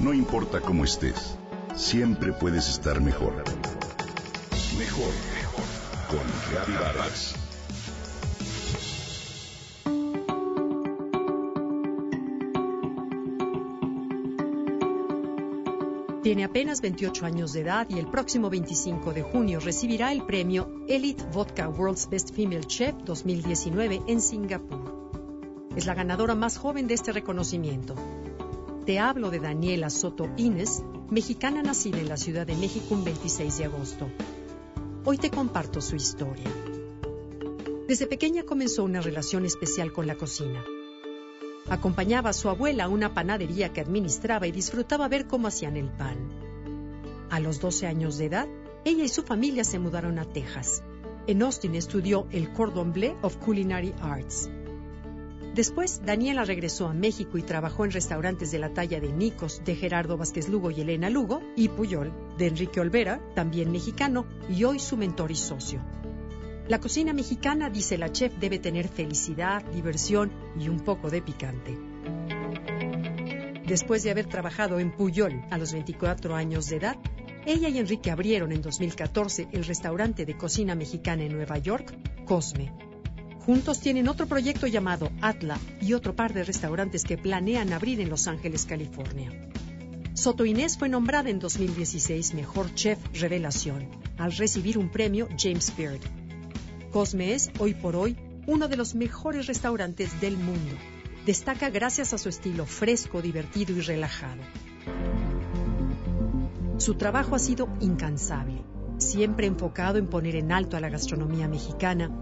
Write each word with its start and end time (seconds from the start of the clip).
No 0.00 0.14
importa 0.14 0.62
cómo 0.62 0.84
estés, 0.84 1.36
siempre 1.76 2.32
puedes 2.32 2.70
estar 2.70 3.02
mejor. 3.02 3.34
Mejor, 4.78 5.12
mejor. 5.34 5.64
Con 6.08 6.20
Reavivadas. 6.50 7.34
Tiene 16.22 16.44
apenas 16.44 16.80
28 16.80 17.26
años 17.26 17.52
de 17.52 17.60
edad 17.60 17.86
y 17.90 17.98
el 17.98 18.06
próximo 18.06 18.48
25 18.48 19.12
de 19.12 19.20
junio 19.20 19.60
recibirá 19.60 20.12
el 20.12 20.24
premio 20.24 20.82
Elite 20.88 21.24
Vodka 21.30 21.68
World's 21.68 22.08
Best 22.08 22.34
Female 22.34 22.64
Chef 22.64 22.94
2019 23.04 24.00
en 24.06 24.22
Singapur. 24.22 25.10
Es 25.76 25.84
la 25.84 25.94
ganadora 25.94 26.34
más 26.34 26.56
joven 26.56 26.86
de 26.86 26.94
este 26.94 27.12
reconocimiento. 27.12 27.94
Te 28.90 28.98
hablo 28.98 29.30
de 29.30 29.38
Daniela 29.38 29.88
Soto 29.88 30.28
Inés, 30.36 30.82
mexicana 31.10 31.62
nacida 31.62 32.00
en 32.00 32.08
la 32.08 32.16
Ciudad 32.16 32.44
de 32.44 32.56
México 32.56 32.96
un 32.96 33.04
26 33.04 33.58
de 33.58 33.64
agosto. 33.66 34.10
Hoy 35.04 35.16
te 35.16 35.30
comparto 35.30 35.80
su 35.80 35.94
historia. 35.94 36.50
Desde 37.86 38.08
pequeña 38.08 38.42
comenzó 38.42 38.82
una 38.82 39.00
relación 39.00 39.44
especial 39.44 39.92
con 39.92 40.08
la 40.08 40.16
cocina. 40.16 40.64
Acompañaba 41.68 42.30
a 42.30 42.32
su 42.32 42.48
abuela 42.48 42.86
a 42.86 42.88
una 42.88 43.14
panadería 43.14 43.72
que 43.72 43.80
administraba 43.80 44.48
y 44.48 44.50
disfrutaba 44.50 45.06
ver 45.06 45.28
cómo 45.28 45.46
hacían 45.46 45.76
el 45.76 45.88
pan. 45.88 46.18
A 47.30 47.38
los 47.38 47.60
12 47.60 47.86
años 47.86 48.18
de 48.18 48.24
edad, 48.24 48.48
ella 48.84 49.04
y 49.04 49.08
su 49.08 49.22
familia 49.22 49.62
se 49.62 49.78
mudaron 49.78 50.18
a 50.18 50.24
Texas. 50.24 50.82
En 51.28 51.42
Austin 51.42 51.76
estudió 51.76 52.26
el 52.32 52.52
Cordon 52.52 52.92
Bleu 52.92 53.16
of 53.22 53.36
Culinary 53.36 53.94
Arts. 54.00 54.50
Después, 55.54 56.00
Daniela 56.04 56.44
regresó 56.44 56.86
a 56.86 56.94
México 56.94 57.36
y 57.36 57.42
trabajó 57.42 57.84
en 57.84 57.90
restaurantes 57.90 58.52
de 58.52 58.60
la 58.60 58.72
talla 58.72 59.00
de 59.00 59.12
Nicos, 59.12 59.62
de 59.64 59.74
Gerardo 59.74 60.16
Vázquez 60.16 60.48
Lugo 60.48 60.70
y 60.70 60.80
Elena 60.80 61.10
Lugo, 61.10 61.42
y 61.56 61.68
Puyol, 61.68 62.12
de 62.38 62.46
Enrique 62.46 62.80
Olvera, 62.80 63.20
también 63.34 63.72
mexicano, 63.72 64.26
y 64.48 64.62
hoy 64.62 64.78
su 64.78 64.96
mentor 64.96 65.32
y 65.32 65.36
socio. 65.36 65.80
La 66.68 66.78
cocina 66.78 67.12
mexicana, 67.12 67.68
dice 67.68 67.98
la 67.98 68.12
chef, 68.12 68.32
debe 68.38 68.60
tener 68.60 68.86
felicidad, 68.86 69.64
diversión 69.72 70.30
y 70.56 70.68
un 70.68 70.78
poco 70.78 71.10
de 71.10 71.20
picante. 71.20 71.76
Después 73.66 74.04
de 74.04 74.12
haber 74.12 74.26
trabajado 74.26 74.78
en 74.78 74.92
Puyol 74.92 75.42
a 75.50 75.58
los 75.58 75.72
24 75.72 76.36
años 76.36 76.68
de 76.68 76.76
edad, 76.76 76.96
ella 77.44 77.68
y 77.68 77.78
Enrique 77.78 78.12
abrieron 78.12 78.52
en 78.52 78.62
2014 78.62 79.48
el 79.50 79.64
restaurante 79.64 80.24
de 80.24 80.36
cocina 80.36 80.76
mexicana 80.76 81.24
en 81.24 81.32
Nueva 81.32 81.58
York, 81.58 81.92
Cosme. 82.24 82.89
Juntos 83.50 83.80
tienen 83.80 84.06
otro 84.06 84.28
proyecto 84.28 84.68
llamado 84.68 85.10
Atla 85.20 85.58
y 85.80 85.94
otro 85.94 86.14
par 86.14 86.32
de 86.32 86.44
restaurantes 86.44 87.02
que 87.02 87.18
planean 87.18 87.72
abrir 87.72 88.00
en 88.00 88.08
Los 88.08 88.28
Ángeles, 88.28 88.64
California. 88.64 89.32
Soto 90.14 90.44
Inés 90.44 90.78
fue 90.78 90.88
nombrada 90.88 91.30
en 91.30 91.40
2016 91.40 92.34
Mejor 92.34 92.72
Chef 92.76 93.00
Revelación 93.12 93.88
al 94.18 94.30
recibir 94.30 94.78
un 94.78 94.88
premio 94.88 95.28
James 95.36 95.74
Beard 95.76 95.98
Cosme 96.92 97.34
es, 97.34 97.50
hoy 97.58 97.74
por 97.74 97.96
hoy, 97.96 98.16
uno 98.46 98.68
de 98.68 98.76
los 98.76 98.94
mejores 98.94 99.48
restaurantes 99.48 100.20
del 100.20 100.36
mundo. 100.36 100.76
Destaca 101.26 101.70
gracias 101.70 102.12
a 102.12 102.18
su 102.18 102.28
estilo 102.28 102.66
fresco, 102.66 103.20
divertido 103.20 103.72
y 103.72 103.80
relajado. 103.80 104.42
Su 106.78 106.94
trabajo 106.94 107.34
ha 107.34 107.40
sido 107.40 107.68
incansable, 107.80 108.62
siempre 108.98 109.48
enfocado 109.48 109.98
en 109.98 110.06
poner 110.06 110.36
en 110.36 110.52
alto 110.52 110.76
a 110.76 110.80
la 110.80 110.88
gastronomía 110.88 111.48
mexicana, 111.48 112.16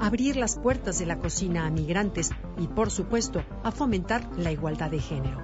abrir 0.00 0.36
las 0.36 0.56
puertas 0.56 0.98
de 0.98 1.06
la 1.06 1.18
cocina 1.18 1.66
a 1.66 1.70
migrantes 1.70 2.30
y, 2.58 2.66
por 2.66 2.90
supuesto, 2.90 3.42
a 3.62 3.70
fomentar 3.70 4.28
la 4.36 4.52
igualdad 4.52 4.90
de 4.90 5.00
género. 5.00 5.42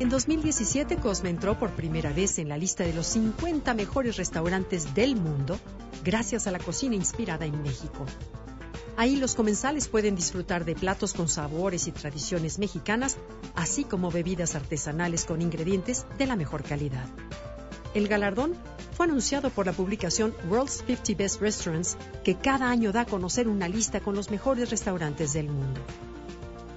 En 0.00 0.08
2017, 0.08 0.96
Cosme 0.96 1.30
entró 1.30 1.58
por 1.58 1.70
primera 1.70 2.12
vez 2.12 2.38
en 2.38 2.48
la 2.48 2.58
lista 2.58 2.82
de 2.82 2.92
los 2.92 3.06
50 3.06 3.74
mejores 3.74 4.16
restaurantes 4.16 4.94
del 4.94 5.14
mundo 5.14 5.58
gracias 6.04 6.46
a 6.46 6.50
la 6.50 6.58
cocina 6.58 6.96
inspirada 6.96 7.46
en 7.46 7.62
México. 7.62 8.04
Ahí 8.96 9.16
los 9.16 9.34
comensales 9.34 9.88
pueden 9.88 10.14
disfrutar 10.14 10.64
de 10.64 10.74
platos 10.74 11.14
con 11.14 11.28
sabores 11.28 11.86
y 11.86 11.92
tradiciones 11.92 12.58
mexicanas, 12.58 13.18
así 13.54 13.84
como 13.84 14.10
bebidas 14.10 14.54
artesanales 14.54 15.24
con 15.24 15.42
ingredientes 15.42 16.06
de 16.18 16.26
la 16.26 16.36
mejor 16.36 16.62
calidad. 16.62 17.06
El 17.94 18.08
galardón 18.08 18.54
fue 18.94 19.06
anunciado 19.06 19.50
por 19.50 19.66
la 19.66 19.72
publicación 19.72 20.34
World's 20.48 20.84
50 20.86 21.14
Best 21.18 21.40
Restaurants, 21.40 21.96
que 22.22 22.36
cada 22.36 22.70
año 22.70 22.92
da 22.92 23.02
a 23.02 23.06
conocer 23.06 23.48
una 23.48 23.68
lista 23.68 24.00
con 24.00 24.14
los 24.14 24.30
mejores 24.30 24.70
restaurantes 24.70 25.32
del 25.32 25.48
mundo. 25.48 25.80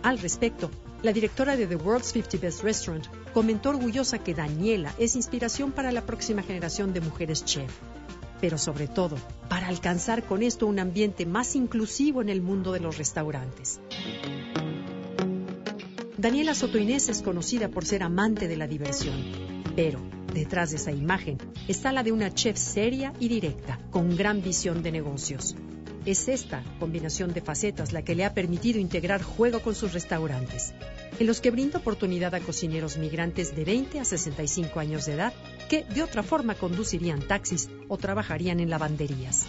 Al 0.01 0.17
respecto, 0.17 0.72
la 1.03 1.13
directora 1.13 1.56
de 1.56 1.67
The 1.67 1.75
World's 1.75 2.11
50 2.13 2.38
Best 2.39 2.63
Restaurant 2.63 3.06
comentó 3.33 3.69
orgullosa 3.69 4.17
que 4.17 4.33
Daniela 4.33 4.94
es 4.97 5.16
inspiración 5.16 5.72
para 5.72 5.91
la 5.91 6.06
próxima 6.06 6.41
generación 6.41 6.91
de 6.91 7.01
mujeres 7.01 7.45
chef, 7.45 7.72
pero 8.41 8.57
sobre 8.57 8.88
todo 8.88 9.17
para 9.47 9.67
alcanzar 9.67 10.23
con 10.23 10.41
esto 10.41 10.66
un 10.66 10.79
ambiente 10.79 11.25
más 11.25 11.56
inclusivo 11.56 12.22
en 12.22 12.29
el 12.29 12.41
mundo 12.41 12.72
de 12.72 12.79
los 12.79 12.97
restaurantes. 12.97 13.79
Daniela 16.17 16.56
Soto 16.56 16.79
Inés 16.79 17.09
es 17.09 17.22
conocida 17.22 17.69
por 17.69 17.85
ser 17.85 18.01
amante 18.01 18.47
de 18.47 18.57
la 18.57 18.66
diversión, 18.66 19.56
pero 19.77 19.99
detrás 20.33 20.71
de 20.71 20.77
esa 20.77 20.91
imagen 20.91 21.38
está 21.67 21.91
la 21.91 22.01
de 22.01 22.11
una 22.11 22.33
chef 22.33 22.57
seria 22.57 23.13
y 23.19 23.27
directa, 23.27 23.79
con 23.91 24.17
gran 24.17 24.41
visión 24.41 24.81
de 24.81 24.91
negocios. 24.91 25.55
Es 26.03 26.27
esta 26.27 26.63
combinación 26.79 27.31
de 27.31 27.41
facetas 27.41 27.93
la 27.93 28.01
que 28.01 28.15
le 28.15 28.25
ha 28.25 28.33
permitido 28.33 28.79
integrar 28.79 29.21
juego 29.21 29.59
con 29.59 29.75
sus 29.75 29.93
restaurantes, 29.93 30.73
en 31.19 31.27
los 31.27 31.41
que 31.41 31.51
brinda 31.51 31.77
oportunidad 31.77 32.33
a 32.33 32.39
cocineros 32.39 32.97
migrantes 32.97 33.55
de 33.55 33.65
20 33.65 33.99
a 33.99 34.05
65 34.05 34.79
años 34.79 35.05
de 35.05 35.13
edad 35.13 35.33
que 35.69 35.83
de 35.83 36.01
otra 36.01 36.23
forma 36.23 36.55
conducirían 36.55 37.21
taxis 37.21 37.69
o 37.88 37.97
trabajarían 37.97 38.59
en 38.59 38.71
lavanderías. 38.71 39.45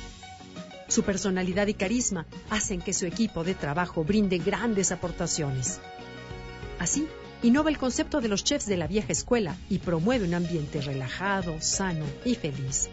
Su 0.88 1.04
personalidad 1.04 1.68
y 1.68 1.74
carisma 1.74 2.26
hacen 2.50 2.82
que 2.82 2.92
su 2.92 3.06
equipo 3.06 3.44
de 3.44 3.54
trabajo 3.54 4.04
brinde 4.04 4.36
grandes 4.36 4.92
aportaciones. 4.92 5.80
Así, 6.78 7.08
innova 7.42 7.70
el 7.70 7.78
concepto 7.78 8.20
de 8.20 8.28
los 8.28 8.44
chefs 8.44 8.66
de 8.66 8.76
la 8.76 8.86
vieja 8.86 9.12
escuela 9.12 9.56
y 9.68 9.78
promueve 9.78 10.26
un 10.26 10.34
ambiente 10.34 10.80
relajado, 10.80 11.60
sano 11.60 12.04
y 12.24 12.34
feliz. 12.34 12.88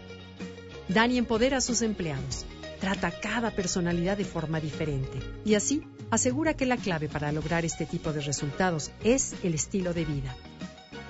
Dani 0.88 1.18
empodera 1.18 1.58
a 1.58 1.60
sus 1.60 1.82
empleados 1.82 2.46
trata 2.80 3.10
cada 3.10 3.50
personalidad 3.50 4.16
de 4.16 4.24
forma 4.24 4.60
diferente 4.60 5.18
y 5.44 5.54
así 5.54 5.82
asegura 6.10 6.54
que 6.54 6.66
la 6.66 6.76
clave 6.76 7.08
para 7.08 7.32
lograr 7.32 7.64
este 7.64 7.86
tipo 7.86 8.12
de 8.12 8.20
resultados 8.20 8.90
es 9.02 9.34
el 9.42 9.54
estilo 9.54 9.92
de 9.94 10.04
vida. 10.04 10.36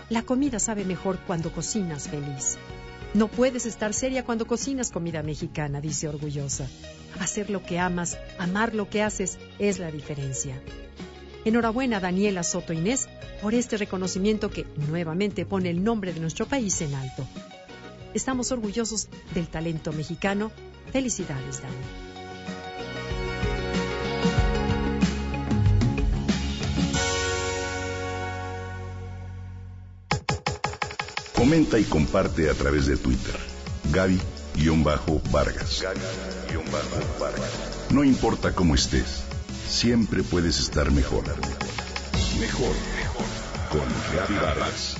La 0.08 0.22
comida 0.22 0.58
sabe 0.58 0.84
mejor 0.84 1.18
cuando 1.26 1.52
cocinas 1.52 2.08
feliz. 2.08 2.56
No 3.14 3.28
puedes 3.28 3.66
estar 3.66 3.92
seria 3.92 4.24
cuando 4.24 4.46
cocinas 4.46 4.90
comida 4.90 5.22
mexicana, 5.22 5.80
dice 5.80 6.08
orgullosa. 6.08 6.66
Hacer 7.18 7.50
lo 7.50 7.62
que 7.62 7.78
amas, 7.78 8.18
amar 8.38 8.74
lo 8.74 8.88
que 8.88 9.02
haces, 9.02 9.38
es 9.58 9.78
la 9.78 9.90
diferencia. 9.90 10.60
Enhorabuena 11.46 12.00
Daniela 12.00 12.42
Soto 12.42 12.72
Inés 12.72 13.08
por 13.40 13.54
este 13.54 13.76
reconocimiento 13.76 14.50
que 14.50 14.66
nuevamente 14.88 15.46
pone 15.46 15.70
el 15.70 15.84
nombre 15.84 16.12
de 16.12 16.18
nuestro 16.18 16.46
país 16.46 16.80
en 16.80 16.92
alto. 16.92 17.24
Estamos 18.14 18.50
orgullosos 18.50 19.08
del 19.32 19.46
talento 19.46 19.92
mexicano 19.92 20.50
Felicidades, 20.92 21.62
Dani. 21.62 21.74
Comenta 31.32 31.78
y 31.78 31.84
comparte 31.84 32.50
a 32.50 32.54
través 32.54 32.86
de 32.86 32.96
Twitter. 32.96 33.36
Gaby-Vargas. 33.92 35.82
Gaby-Vargas. 35.82 37.50
No 37.90 38.02
importa 38.02 38.52
cómo 38.52 38.74
estés, 38.74 39.22
siempre 39.68 40.22
puedes 40.22 40.58
estar 40.60 40.90
mejor. 40.90 41.24
Mejor, 42.40 42.74
mejor. 42.96 43.26
Con 43.70 44.40
Vargas. 44.40 44.96